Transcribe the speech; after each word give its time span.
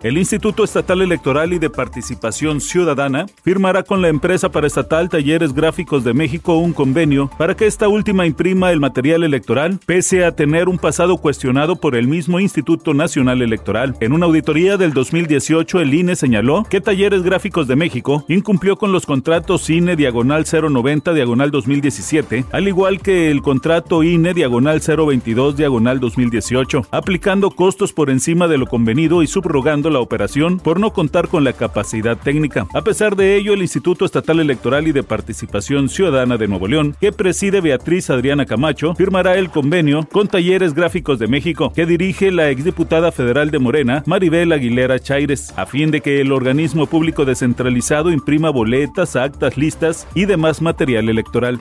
El 0.00 0.16
Instituto 0.16 0.62
Estatal 0.62 1.02
Electoral 1.02 1.52
y 1.52 1.58
de 1.58 1.70
Participación 1.70 2.60
Ciudadana 2.60 3.26
firmará 3.42 3.82
con 3.82 4.00
la 4.00 4.06
empresa 4.06 4.48
paraestatal 4.48 5.08
Talleres 5.08 5.52
Gráficos 5.52 6.04
de 6.04 6.14
México 6.14 6.56
un 6.56 6.72
convenio 6.72 7.28
para 7.36 7.56
que 7.56 7.66
esta 7.66 7.88
última 7.88 8.24
imprima 8.24 8.70
el 8.70 8.78
material 8.78 9.24
electoral, 9.24 9.80
pese 9.86 10.24
a 10.24 10.36
tener 10.36 10.68
un 10.68 10.78
pasado 10.78 11.16
cuestionado 11.16 11.74
por 11.74 11.96
el 11.96 12.06
mismo 12.06 12.38
Instituto 12.38 12.94
Nacional 12.94 13.42
Electoral. 13.42 13.96
En 13.98 14.12
una 14.12 14.26
auditoría 14.26 14.76
del 14.76 14.92
2018, 14.92 15.80
el 15.80 15.92
INE 15.92 16.14
señaló 16.14 16.62
que 16.70 16.80
Talleres 16.80 17.24
Gráficos 17.24 17.66
de 17.66 17.74
México 17.74 18.24
incumplió 18.28 18.76
con 18.76 18.92
los 18.92 19.04
contratos 19.04 19.68
INE 19.68 19.96
Diagonal 19.96 20.44
090 20.44 21.12
Diagonal 21.12 21.50
2017, 21.50 22.44
al 22.52 22.68
igual 22.68 23.00
que 23.00 23.32
el 23.32 23.42
contrato 23.42 24.04
INE 24.04 24.32
Diagonal 24.32 24.80
022 24.80 25.56
Diagonal 25.56 25.98
2018, 25.98 26.86
aplicando 26.92 27.50
costos 27.50 27.92
por 27.92 28.10
encima 28.10 28.46
de 28.46 28.58
lo 28.58 28.66
convenido 28.66 29.24
y 29.24 29.26
subrogando 29.26 29.87
la 29.90 30.00
operación 30.00 30.58
por 30.58 30.80
no 30.80 30.92
contar 30.92 31.28
con 31.28 31.44
la 31.44 31.52
capacidad 31.52 32.16
técnica. 32.16 32.66
A 32.74 32.82
pesar 32.82 33.16
de 33.16 33.36
ello, 33.36 33.54
el 33.54 33.62
Instituto 33.62 34.04
Estatal 34.04 34.40
Electoral 34.40 34.88
y 34.88 34.92
de 34.92 35.02
Participación 35.02 35.88
Ciudadana 35.88 36.36
de 36.36 36.48
Nuevo 36.48 36.68
León, 36.68 36.96
que 37.00 37.12
preside 37.12 37.60
Beatriz 37.60 38.10
Adriana 38.10 38.46
Camacho, 38.46 38.94
firmará 38.94 39.36
el 39.36 39.50
convenio 39.50 40.06
con 40.10 40.28
Talleres 40.28 40.74
Gráficos 40.74 41.18
de 41.18 41.28
México, 41.28 41.72
que 41.74 41.86
dirige 41.86 42.30
la 42.30 42.50
exdiputada 42.50 43.12
federal 43.12 43.50
de 43.50 43.58
Morena, 43.58 44.02
Maribel 44.06 44.52
Aguilera 44.52 44.98
Chaires, 44.98 45.52
a 45.56 45.66
fin 45.66 45.90
de 45.90 46.00
que 46.00 46.20
el 46.20 46.32
organismo 46.32 46.86
público 46.86 47.24
descentralizado 47.24 48.10
imprima 48.10 48.50
boletas, 48.50 49.16
actas, 49.16 49.56
listas 49.56 50.06
y 50.14 50.24
demás 50.24 50.62
material 50.62 51.08
electoral. 51.08 51.60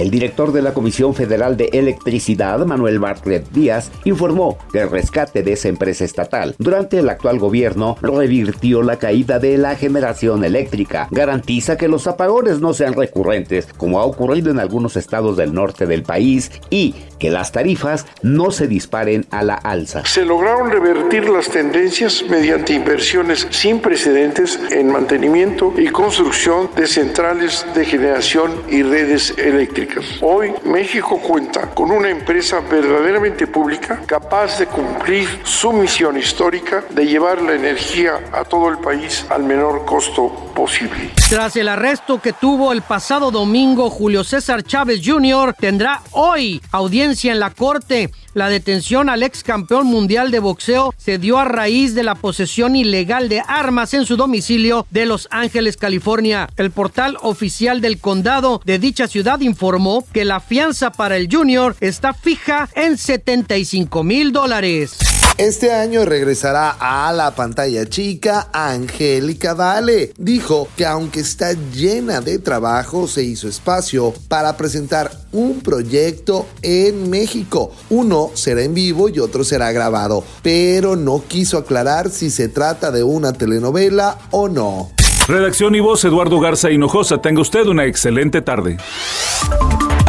El 0.00 0.10
director 0.10 0.50
de 0.52 0.62
la 0.62 0.72
Comisión 0.72 1.14
Federal 1.14 1.58
de 1.58 1.68
Electricidad, 1.74 2.64
Manuel 2.64 2.98
Bartlett 2.98 3.50
Díaz, 3.50 3.92
informó 4.04 4.56
que 4.72 4.80
el 4.80 4.90
rescate 4.90 5.42
de 5.42 5.52
esa 5.52 5.68
empresa 5.68 6.06
estatal 6.06 6.54
durante 6.56 7.00
el 7.00 7.10
actual 7.10 7.38
gobierno 7.38 7.98
revirtió 8.00 8.82
la 8.82 8.96
caída 8.96 9.38
de 9.38 9.58
la 9.58 9.76
generación 9.76 10.42
eléctrica, 10.42 11.06
garantiza 11.10 11.76
que 11.76 11.86
los 11.86 12.06
apagones 12.06 12.60
no 12.60 12.72
sean 12.72 12.94
recurrentes, 12.94 13.68
como 13.76 14.00
ha 14.00 14.04
ocurrido 14.04 14.50
en 14.50 14.58
algunos 14.58 14.96
estados 14.96 15.36
del 15.36 15.52
norte 15.52 15.84
del 15.84 16.02
país, 16.02 16.50
y 16.70 16.94
que 17.18 17.28
las 17.28 17.52
tarifas 17.52 18.06
no 18.22 18.52
se 18.52 18.68
disparen 18.68 19.26
a 19.30 19.42
la 19.42 19.56
alza. 19.56 20.06
Se 20.06 20.24
lograron 20.24 20.70
revertir 20.70 21.28
las 21.28 21.50
tendencias 21.50 22.24
mediante 22.26 22.72
inversiones 22.72 23.46
sin 23.50 23.80
precedentes 23.80 24.58
en 24.70 24.90
mantenimiento 24.90 25.74
y 25.76 25.88
construcción 25.88 26.70
de 26.74 26.86
centrales 26.86 27.66
de 27.74 27.84
generación 27.84 28.52
y 28.70 28.82
redes 28.82 29.34
eléctricas. 29.36 29.89
Hoy 30.20 30.52
México 30.64 31.18
cuenta 31.20 31.70
con 31.70 31.90
una 31.90 32.10
empresa 32.10 32.60
verdaderamente 32.60 33.46
pública 33.46 34.00
capaz 34.06 34.58
de 34.58 34.66
cumplir 34.66 35.28
su 35.44 35.72
misión 35.72 36.18
histórica 36.18 36.84
de 36.90 37.06
llevar 37.06 37.42
la 37.42 37.54
energía 37.54 38.20
a 38.32 38.44
todo 38.44 38.68
el 38.68 38.78
país 38.78 39.26
al 39.28 39.44
menor 39.44 39.84
costo 39.84 40.28
posible. 40.54 41.10
Tras 41.28 41.56
el 41.56 41.68
arresto 41.68 42.20
que 42.20 42.32
tuvo 42.32 42.72
el 42.72 42.82
pasado 42.82 43.30
domingo, 43.30 43.90
Julio 43.90 44.24
César 44.24 44.62
Chávez 44.62 45.00
Jr. 45.04 45.54
tendrá 45.58 46.02
hoy 46.12 46.60
audiencia 46.70 47.32
en 47.32 47.40
la 47.40 47.50
Corte. 47.50 48.10
La 48.32 48.48
detención 48.48 49.08
al 49.08 49.24
ex 49.24 49.42
campeón 49.42 49.88
mundial 49.88 50.30
de 50.30 50.38
boxeo 50.38 50.94
se 50.96 51.18
dio 51.18 51.38
a 51.38 51.44
raíz 51.44 51.96
de 51.96 52.04
la 52.04 52.14
posesión 52.14 52.76
ilegal 52.76 53.28
de 53.28 53.42
armas 53.44 53.92
en 53.92 54.06
su 54.06 54.16
domicilio 54.16 54.86
de 54.90 55.04
Los 55.04 55.26
Ángeles, 55.32 55.76
California. 55.76 56.48
El 56.56 56.70
portal 56.70 57.16
oficial 57.22 57.80
del 57.80 57.98
condado 57.98 58.60
de 58.64 58.78
dicha 58.78 59.08
ciudad 59.08 59.40
informó 59.80 60.04
que 60.12 60.26
la 60.26 60.40
fianza 60.40 60.90
para 60.90 61.16
el 61.16 61.28
Junior 61.30 61.74
está 61.80 62.12
fija 62.12 62.68
en 62.74 62.98
75 62.98 64.04
mil 64.04 64.30
dólares. 64.30 64.98
Este 65.38 65.72
año 65.72 66.04
regresará 66.04 66.76
a 66.78 67.10
la 67.14 67.34
pantalla 67.34 67.88
chica 67.88 68.48
Angélica 68.52 69.54
Vale. 69.54 70.12
Dijo 70.18 70.68
que 70.76 70.84
aunque 70.84 71.20
está 71.20 71.54
llena 71.72 72.20
de 72.20 72.38
trabajo, 72.38 73.08
se 73.08 73.22
hizo 73.22 73.48
espacio 73.48 74.12
para 74.28 74.58
presentar 74.58 75.10
un 75.32 75.60
proyecto 75.60 76.46
en 76.60 77.08
México. 77.08 77.72
Uno 77.88 78.32
será 78.34 78.62
en 78.62 78.74
vivo 78.74 79.08
y 79.08 79.18
otro 79.18 79.44
será 79.44 79.72
grabado, 79.72 80.22
pero 80.42 80.94
no 80.94 81.24
quiso 81.26 81.56
aclarar 81.56 82.10
si 82.10 82.28
se 82.28 82.48
trata 82.48 82.90
de 82.90 83.02
una 83.02 83.32
telenovela 83.32 84.18
o 84.30 84.50
no. 84.50 84.90
Redacción 85.30 85.76
y 85.76 85.80
voz 85.80 86.04
Eduardo 86.04 86.40
Garza 86.40 86.70
Hinojosa. 86.72 87.22
Tenga 87.22 87.40
usted 87.40 87.66
una 87.66 87.84
excelente 87.84 88.42
tarde. 88.42 88.78